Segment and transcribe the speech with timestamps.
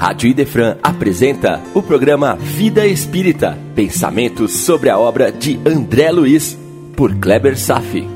[0.00, 6.58] Rádio Idefran apresenta o programa Vida Espírita, pensamentos sobre a obra de André Luiz,
[6.96, 8.08] por Kleber Safi.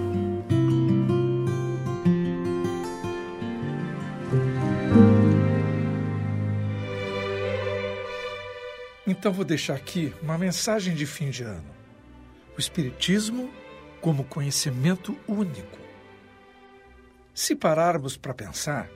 [9.07, 11.71] Então vou deixar aqui uma mensagem de fim de ano.
[12.57, 13.51] O Espiritismo
[14.01, 15.79] como conhecimento único.
[17.35, 18.89] Se pararmos para pensar,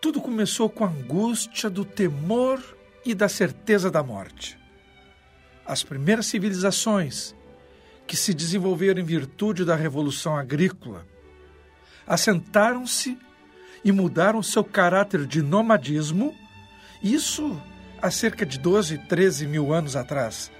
[0.00, 2.60] tudo começou com a angústia do temor
[3.04, 4.58] e da certeza da morte.
[5.64, 7.34] As primeiras civilizações,
[8.06, 11.06] que se desenvolveram em virtude da Revolução Agrícola,
[12.06, 13.18] assentaram-se
[13.84, 16.34] e mudaram seu caráter de nomadismo,
[17.02, 17.60] isso
[18.00, 20.50] há cerca de 12, 13 mil anos atrás,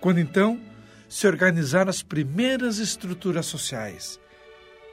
[0.00, 0.58] quando então
[1.08, 4.18] se organizaram as primeiras estruturas sociais,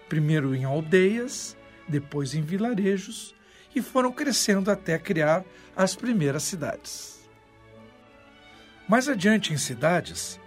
[0.10, 1.58] primeiro em aldeias,
[1.88, 3.34] depois em vilarejos
[3.76, 5.44] e foram crescendo até criar
[5.76, 7.20] as primeiras cidades.
[8.88, 10.40] Mais adiante em cidades,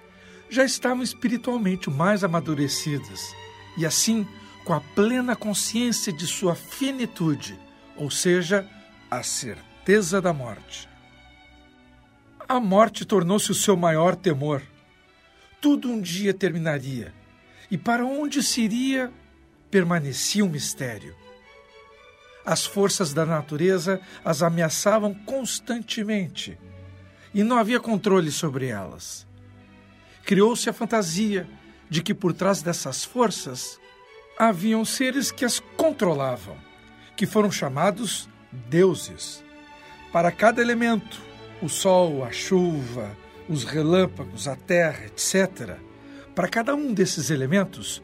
[0.51, 3.35] já estavam espiritualmente mais amadurecidas
[3.77, 4.27] e assim
[4.65, 7.59] com a plena consciência de sua finitude,
[7.97, 8.69] ou seja,
[9.11, 10.89] a certeza da morte.
[12.49, 14.63] A morte tornou-se o seu maior temor.
[15.61, 17.15] Tudo um dia terminaria,
[17.71, 19.13] e para onde se iria
[19.71, 21.17] permanecia um mistério.
[22.45, 26.59] As forças da natureza as ameaçavam constantemente
[27.33, 29.27] e não havia controle sobre elas.
[30.25, 31.49] Criou-se a fantasia
[31.89, 33.79] de que por trás dessas forças
[34.39, 36.57] haviam seres que as controlavam,
[37.17, 39.45] que foram chamados deuses.
[40.13, 41.21] Para cada elemento,
[41.63, 43.17] o sol, a chuva,
[43.49, 45.77] os relâmpagos, a terra, etc.,
[46.35, 48.03] para cada um desses elementos,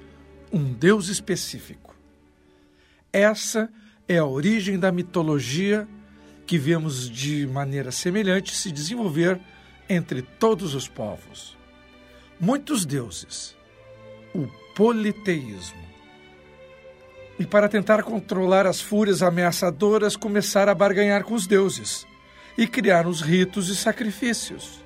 [0.53, 1.95] um deus específico.
[3.13, 3.69] Essa
[4.11, 5.87] é a origem da mitologia
[6.45, 9.39] que vemos de maneira semelhante se desenvolver
[9.89, 11.57] entre todos os povos.
[12.41, 13.57] Muitos deuses,
[14.35, 15.79] o politeísmo.
[17.39, 22.05] E para tentar controlar as fúrias ameaçadoras, começaram a barganhar com os deuses
[22.59, 24.83] e criar os ritos e sacrifícios.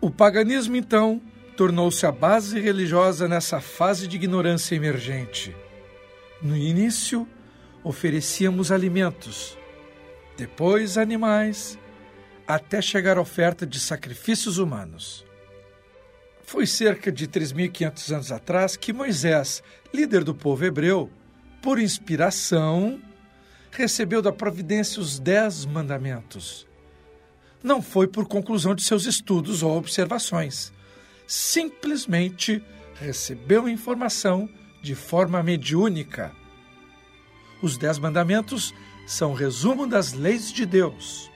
[0.00, 1.20] O paganismo, então,
[1.54, 5.54] tornou-se a base religiosa nessa fase de ignorância emergente.
[6.40, 7.28] No início,
[7.84, 9.58] oferecíamos alimentos,
[10.36, 11.78] depois animais,
[12.46, 15.24] até chegar à oferta de sacrifícios humanos.
[16.44, 21.10] Foi cerca de 3.500 anos atrás que Moisés, líder do povo hebreu,
[21.62, 23.00] por inspiração,
[23.70, 26.66] recebeu da providência os Dez Mandamentos.
[27.62, 30.72] Não foi por conclusão de seus estudos ou observações.
[31.26, 32.62] Simplesmente
[33.00, 34.48] recebeu a informação
[34.82, 36.32] de forma mediúnica
[37.62, 38.74] os Dez Mandamentos
[39.06, 41.30] são um resumo das leis de Deus.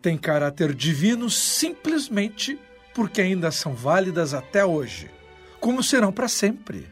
[0.00, 2.58] Tem caráter divino simplesmente
[2.94, 5.10] porque ainda são válidas até hoje,
[5.60, 6.88] como serão para sempre.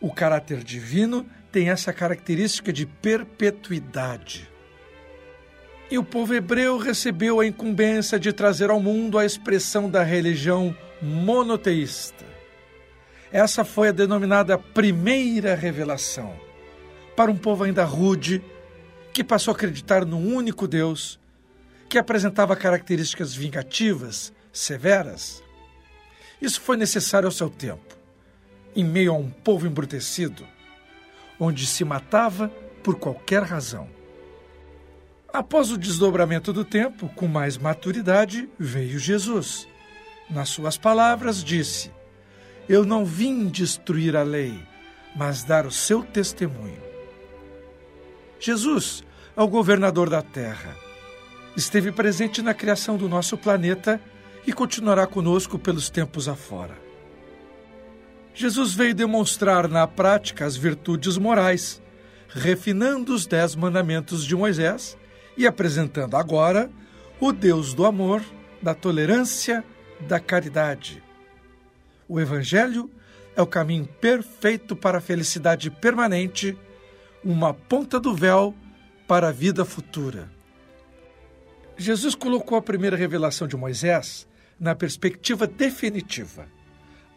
[0.00, 4.48] O caráter divino tem essa característica de perpetuidade.
[5.90, 10.76] E o povo hebreu recebeu a incumbência de trazer ao mundo a expressão da religião
[11.00, 12.24] monoteísta.
[13.30, 16.51] Essa foi a denominada primeira revelação
[17.16, 18.42] para um povo ainda rude,
[19.12, 21.20] que passou a acreditar num único Deus,
[21.88, 25.42] que apresentava características vingativas, severas.
[26.40, 27.96] Isso foi necessário ao seu tempo,
[28.74, 30.46] em meio a um povo embrutecido,
[31.38, 32.48] onde se matava
[32.82, 33.88] por qualquer razão.
[35.32, 39.66] Após o desdobramento do tempo, com mais maturidade, veio Jesus.
[40.28, 41.90] Nas suas palavras, disse:
[42.68, 44.58] Eu não vim destruir a lei,
[45.16, 46.91] mas dar o seu testemunho.
[48.44, 49.04] Jesus
[49.36, 50.76] é o governador da Terra.
[51.56, 54.00] Esteve presente na criação do nosso planeta
[54.44, 56.76] e continuará conosco pelos tempos afora.
[58.34, 61.80] Jesus veio demonstrar na prática as virtudes morais,
[62.30, 64.98] refinando os dez mandamentos de Moisés
[65.36, 66.68] e apresentando agora
[67.20, 68.24] o Deus do amor,
[68.60, 69.62] da tolerância,
[70.00, 71.00] da caridade.
[72.08, 72.90] O Evangelho
[73.36, 76.58] é o caminho perfeito para a felicidade permanente
[77.24, 78.54] uma ponta do véu
[79.06, 80.30] para a vida futura.
[81.76, 84.26] Jesus colocou a primeira revelação de Moisés
[84.58, 86.46] na perspectiva definitiva,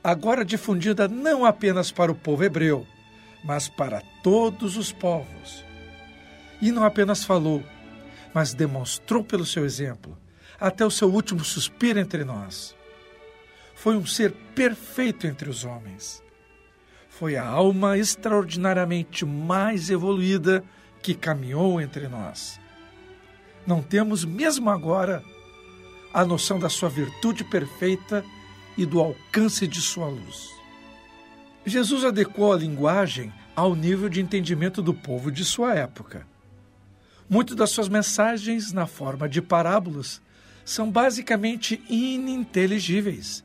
[0.04, 2.86] agora difundida não apenas para o povo hebreu,
[3.44, 5.64] mas para todos os povos.
[6.62, 7.64] E não apenas falou,
[8.34, 10.18] mas demonstrou pelo seu exemplo,
[10.60, 12.76] até o seu último suspiro entre nós.
[13.76, 16.25] Foi um ser perfeito entre os homens
[17.18, 20.62] foi a alma extraordinariamente mais evoluída
[21.02, 22.60] que caminhou entre nós.
[23.66, 25.24] não temos, mesmo agora,
[26.14, 28.24] a noção da sua virtude perfeita
[28.78, 30.50] e do alcance de sua luz.
[31.66, 36.28] Jesus adequou a linguagem ao nível de entendimento do povo de sua época.
[37.30, 40.22] Muitas das suas mensagens, na forma de parábolas,
[40.66, 43.44] são basicamente ininteligíveis,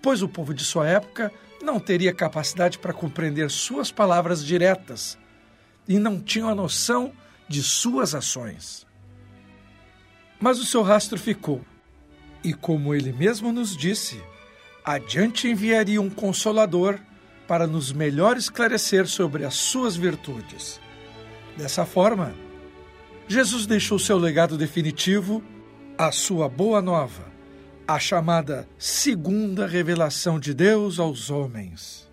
[0.00, 1.30] pois o povo de sua época
[1.62, 5.16] não teria capacidade para compreender suas palavras diretas
[5.88, 7.12] e não tinham a noção
[7.48, 8.86] de suas ações.
[10.40, 11.64] Mas o seu rastro ficou,
[12.42, 14.20] e como ele mesmo nos disse,
[14.84, 16.98] adiante enviaria um consolador
[17.46, 20.80] para nos melhor esclarecer sobre as suas virtudes.
[21.56, 22.34] Dessa forma,
[23.28, 25.42] Jesus deixou seu legado definitivo,
[25.96, 27.31] a sua boa nova,
[27.94, 32.08] a chamada segunda revelação de Deus aos homens.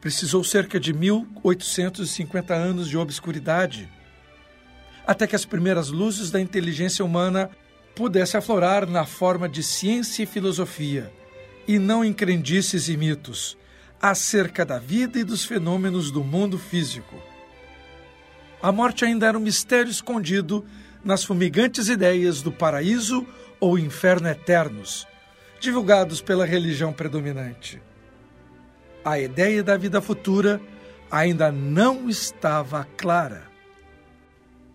[0.00, 3.90] Precisou cerca de 1850 anos de obscuridade
[5.04, 7.50] até que as primeiras luzes da inteligência humana
[7.96, 11.12] pudessem aflorar na forma de ciência e filosofia,
[11.66, 13.58] e não em crendices e mitos,
[14.00, 17.20] acerca da vida e dos fenômenos do mundo físico.
[18.62, 20.64] A morte ainda era um mistério escondido
[21.04, 23.26] nas fumigantes ideias do paraíso
[23.60, 25.06] ou inferno eternos,
[25.60, 27.80] divulgados pela religião predominante.
[29.04, 30.60] A ideia da vida futura
[31.10, 33.44] ainda não estava clara.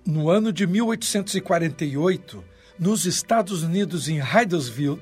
[0.06, 2.44] No ano de 1848,
[2.78, 5.02] nos Estados Unidos, em Hydesville,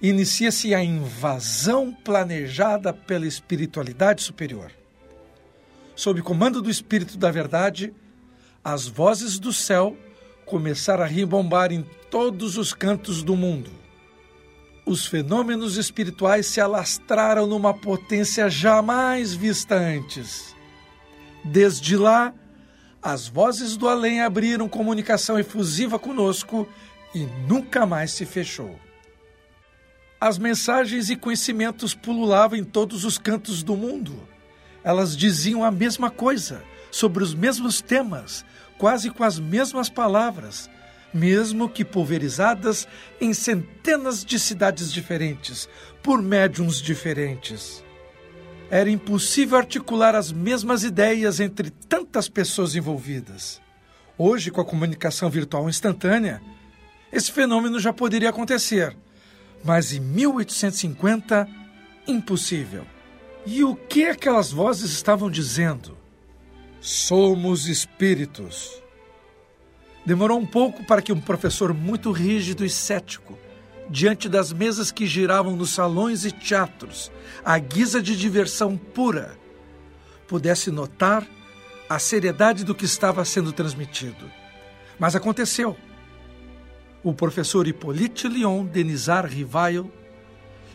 [0.00, 4.70] inicia-se a invasão planejada pela espiritualidade superior.
[5.94, 7.92] Sob comando do Espírito da Verdade,
[8.64, 9.96] as vozes do céu
[10.52, 13.70] começaram a ribombar em todos os cantos do mundo.
[14.84, 20.54] Os fenômenos espirituais se alastraram numa potência jamais vista antes.
[21.42, 22.34] Desde lá,
[23.00, 26.68] as vozes do além abriram comunicação efusiva conosco
[27.14, 28.78] e nunca mais se fechou.
[30.20, 34.22] As mensagens e conhecimentos pululavam em todos os cantos do mundo.
[34.84, 38.44] Elas diziam a mesma coisa, sobre os mesmos temas,
[38.82, 40.68] quase com as mesmas palavras,
[41.14, 42.88] mesmo que pulverizadas
[43.20, 45.68] em centenas de cidades diferentes,
[46.02, 47.84] por médiums diferentes.
[48.68, 53.62] Era impossível articular as mesmas ideias entre tantas pessoas envolvidas.
[54.18, 56.42] Hoje, com a comunicação virtual instantânea,
[57.12, 58.96] esse fenômeno já poderia acontecer
[59.64, 61.48] mas em 1850,
[62.06, 62.84] impossível.
[63.46, 65.96] E o que aquelas vozes estavam dizendo?
[66.82, 68.82] Somos espíritos.
[70.04, 73.38] Demorou um pouco para que um professor muito rígido e cético,
[73.88, 77.12] diante das mesas que giravam nos salões e teatros,
[77.44, 79.38] à guisa de diversão pura,
[80.26, 81.24] pudesse notar
[81.88, 84.28] a seriedade do que estava sendo transmitido.
[84.98, 85.76] Mas aconteceu
[87.04, 89.88] o professor Hippolyte Lyon Denisar Rivail,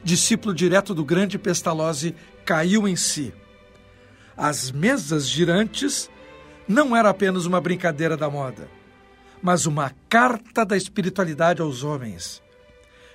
[0.06, 2.16] discípulo direto do grande Pestalozzi,
[2.46, 3.34] caiu em si.
[4.38, 6.10] As mesas girantes
[6.68, 8.70] não era apenas uma brincadeira da moda,
[9.42, 12.42] mas uma carta da espiritualidade aos homens.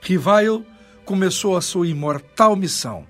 [0.01, 0.67] Rivail
[1.05, 3.07] começou a sua imortal missão.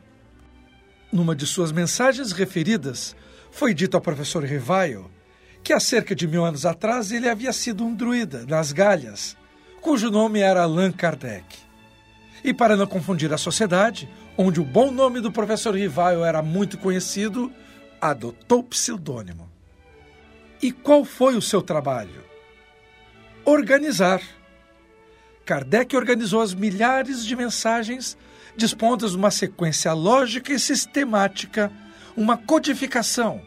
[1.11, 3.17] Numa de suas mensagens referidas,
[3.51, 5.11] foi dito ao professor Rivail
[5.65, 9.37] que há cerca de mil anos atrás ele havia sido um druida nas Galhas
[9.83, 11.45] cujo nome era Allan Kardec.
[12.45, 16.79] E para não confundir a sociedade, onde o bom nome do professor Rivaio era muito
[16.79, 17.53] conhecido,
[18.03, 19.49] adotou pseudônimo.
[20.61, 22.25] E qual foi o seu trabalho?
[23.45, 24.21] Organizar.
[25.45, 28.17] Kardec organizou as milhares de mensagens
[28.57, 31.73] dispostas numa sequência lógica e sistemática,
[32.17, 33.41] uma codificação.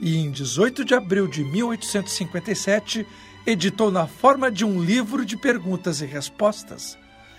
[0.00, 3.06] E em 18 de abril de 1857,
[3.46, 6.96] editou na forma de um livro de perguntas e respostas,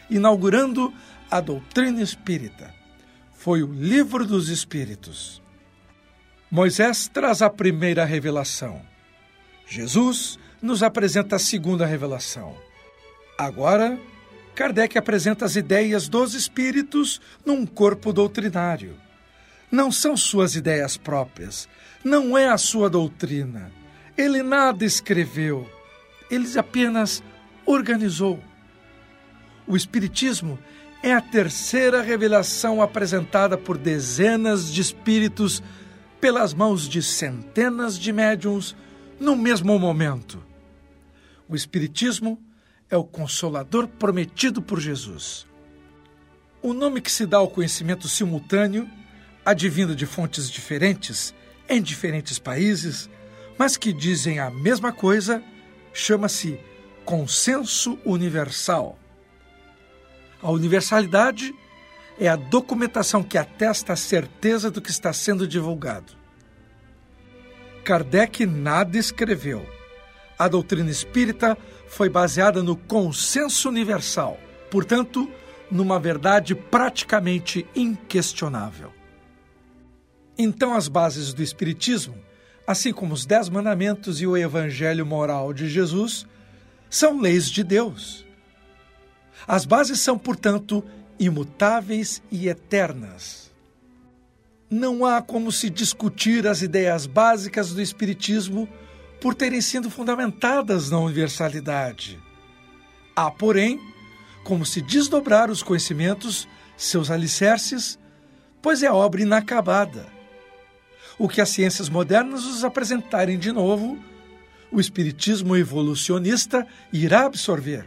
[0.09, 0.93] inaugurando
[1.31, 2.73] a doutrina espírita.
[3.33, 5.42] Foi o Livro dos Espíritos.
[6.53, 8.79] Moisés traz a primeira revelação.
[9.65, 12.55] Jesus nos apresenta a segunda revelação.
[13.35, 13.97] Agora,
[14.53, 18.95] Kardec apresenta as ideias dos espíritos num corpo doutrinário.
[19.71, 21.67] Não são suas ideias próprias,
[22.03, 23.71] não é a sua doutrina.
[24.15, 25.67] Ele nada escreveu,
[26.29, 27.23] ele apenas
[27.65, 28.39] organizou.
[29.65, 30.59] O Espiritismo
[31.01, 35.63] é a terceira revelação apresentada por dezenas de espíritos
[36.23, 38.77] pelas mãos de centenas de médiums
[39.19, 40.41] no mesmo momento.
[41.49, 42.41] O Espiritismo
[42.89, 45.45] é o consolador prometido por Jesus.
[46.61, 48.89] O nome que se dá ao conhecimento simultâneo,
[49.43, 51.33] advindo de fontes diferentes,
[51.67, 53.09] em diferentes países,
[53.57, 55.43] mas que dizem a mesma coisa,
[55.93, 56.57] chama-se
[57.03, 58.97] consenso universal.
[60.41, 61.53] A universalidade
[62.19, 66.13] é a documentação que atesta a certeza do que está sendo divulgado.
[67.83, 69.65] Kardec nada escreveu.
[70.37, 74.39] A doutrina espírita foi baseada no consenso universal,
[74.71, 75.29] portanto,
[75.69, 78.91] numa verdade praticamente inquestionável.
[80.37, 82.15] Então, as bases do Espiritismo,
[82.65, 86.25] assim como os Dez Mandamentos e o Evangelho Moral de Jesus,
[86.89, 88.25] são leis de Deus.
[89.47, 90.83] As bases são, portanto,
[91.19, 93.51] imutáveis e eternas.
[94.69, 98.67] Não há como se discutir as ideias básicas do Espiritismo
[99.21, 102.19] por terem sido fundamentadas na universalidade.
[103.15, 103.79] Há, porém,
[104.43, 107.97] como se desdobrar os conhecimentos, seus alicerces,
[108.61, 110.07] pois é obra inacabada.
[111.17, 113.97] O que as ciências modernas nos apresentarem de novo,
[114.71, 117.85] o Espiritismo evolucionista irá absorver,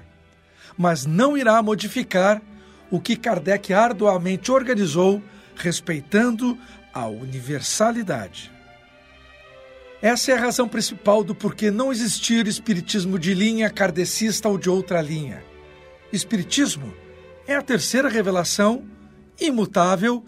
[0.78, 2.40] mas não irá modificar
[2.90, 5.22] o que Kardec arduamente organizou,
[5.54, 6.58] respeitando
[6.92, 8.52] a universalidade.
[10.00, 14.68] Essa é a razão principal do porquê não existir espiritismo de linha kardecista ou de
[14.68, 15.42] outra linha.
[16.12, 16.92] Espiritismo
[17.46, 18.84] é a terceira revelação
[19.40, 20.24] imutável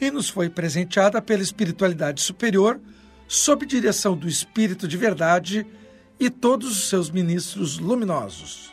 [0.00, 2.80] e nos foi presenteada pela espiritualidade superior,
[3.28, 5.66] sob direção do Espírito de Verdade
[6.18, 8.72] e todos os seus ministros luminosos.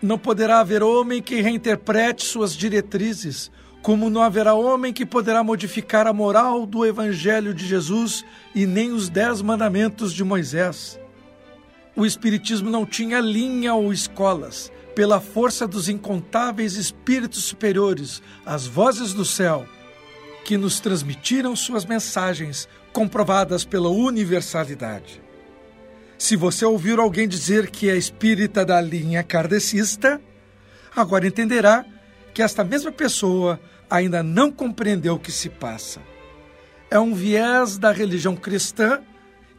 [0.00, 3.50] Não poderá haver homem que reinterprete suas diretrizes,
[3.82, 8.24] como não haverá homem que poderá modificar a moral do Evangelho de Jesus
[8.54, 11.00] e nem os dez mandamentos de Moisés.
[11.96, 14.70] O Espiritismo não tinha linha ou escolas.
[14.94, 19.64] Pela força dos incontáveis espíritos superiores, as vozes do céu,
[20.44, 25.22] que nos transmitiram suas mensagens, comprovadas pela universalidade.
[26.18, 30.20] Se você ouvir alguém dizer que é espírita da linha kardecista,
[30.94, 31.86] agora entenderá
[32.34, 36.02] que esta mesma pessoa ainda não compreendeu o que se passa.
[36.90, 39.00] É um viés da religião cristã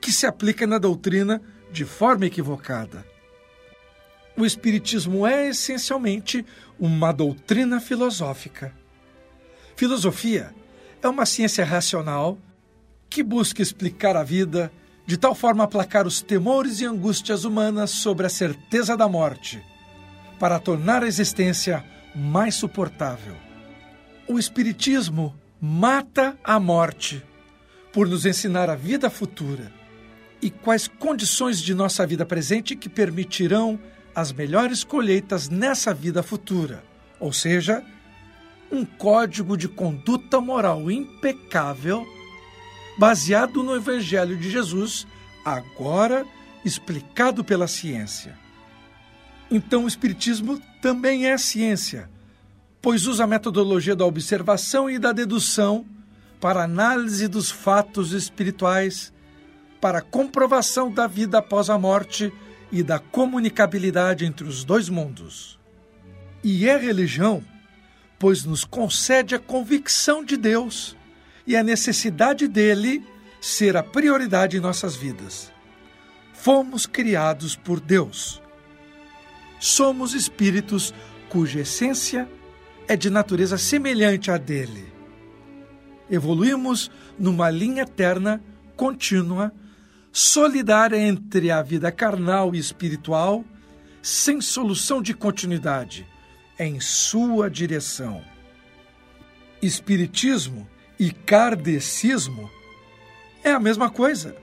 [0.02, 3.06] que se aplica na doutrina de forma equivocada.
[4.36, 6.46] O Espiritismo é essencialmente
[6.78, 8.74] uma doutrina filosófica.
[9.78, 10.54] Filosofia
[11.02, 12.38] é uma ciência racional
[13.10, 14.72] que busca explicar a vida
[15.10, 19.60] de tal forma aplacar os temores e angústias humanas sobre a certeza da morte,
[20.38, 23.36] para tornar a existência mais suportável.
[24.28, 27.26] O Espiritismo mata a morte
[27.92, 29.74] por nos ensinar a vida futura
[30.44, 33.80] e quais condições de nossa vida presente que permitirão
[34.14, 36.84] as melhores colheitas nessa vida futura,
[37.20, 37.84] ou seja,
[38.72, 42.06] um código de conduta moral impecável
[43.00, 45.08] baseado no Evangelho de Jesus,
[45.46, 46.26] agora
[46.66, 48.38] explicado pela ciência.
[49.50, 52.10] Então, o Espiritismo também é ciência,
[52.82, 55.86] pois usa a metodologia da observação e da dedução
[56.42, 59.14] para análise dos fatos espirituais,
[59.80, 62.34] para comprovação da vida após a morte
[62.70, 65.58] e da comunicabilidade entre os dois mundos.
[66.44, 67.42] E é religião,
[68.20, 70.99] pois nos concede a convicção de Deus
[71.46, 73.04] e a necessidade dele
[73.42, 75.52] ser a prioridade em nossas vidas.
[76.34, 78.42] Fomos criados por Deus.
[79.60, 80.94] Somos espíritos
[81.30, 82.28] cuja essência
[82.88, 84.92] é de natureza semelhante à dele.
[86.10, 88.42] Evoluímos numa linha eterna,
[88.76, 89.54] contínua,
[90.12, 93.46] solidária entre a vida carnal e espiritual,
[94.02, 96.08] sem solução de continuidade,
[96.58, 98.24] em sua direção.
[99.62, 100.68] Espiritismo
[101.00, 102.52] e kardecismo
[103.44, 104.36] é a mesma coisa.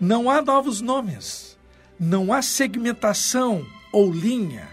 [0.00, 1.58] Não há novos nomes,
[1.98, 4.68] não há segmentação ou linha.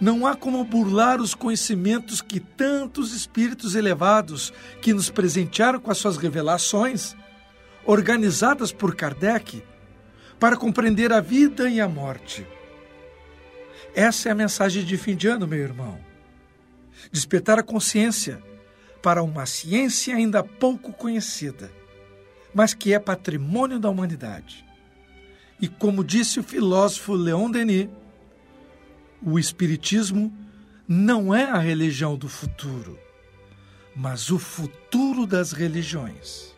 [0.00, 5.98] Não há como burlar os conhecimentos que tantos espíritos elevados que nos presentearam com as
[5.98, 7.16] suas revelações,
[7.84, 9.62] organizadas por Kardec,
[10.38, 12.46] para compreender a vida e a morte.
[13.92, 15.98] Essa é a mensagem de fim de ano, meu irmão.
[17.10, 18.40] Despertar a consciência
[19.02, 21.70] para uma ciência ainda pouco conhecida,
[22.54, 24.64] mas que é patrimônio da humanidade.
[25.60, 27.88] E como disse o filósofo Leon Denis,
[29.22, 30.32] o Espiritismo
[30.86, 32.98] não é a religião do futuro,
[33.94, 36.54] mas o futuro das religiões.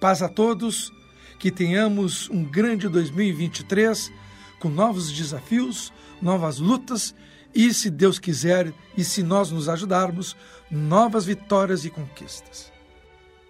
[0.00, 0.92] Paz a todos,
[1.38, 4.12] que tenhamos um grande 2023
[4.60, 7.14] com novos desafios, novas lutas
[7.54, 10.36] e, se Deus quiser e se nós nos ajudarmos,
[10.72, 12.72] novas vitórias e conquistas.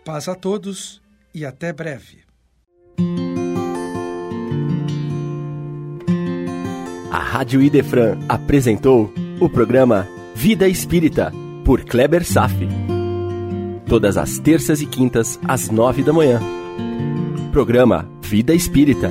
[0.04, 1.00] Paz a todos
[1.32, 2.18] e até breve.
[7.12, 11.32] A Rádio Idefran apresentou o programa Vida Espírita,
[11.64, 12.68] por Kleber Safi.
[13.86, 16.40] Todas as terças e quintas, às nove da manhã.
[17.52, 19.08] Programa Vida Espírita